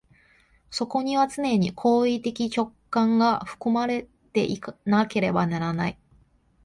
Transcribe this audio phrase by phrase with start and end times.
[0.71, 5.99] そこには既に行為的直観が含まれていなければならない。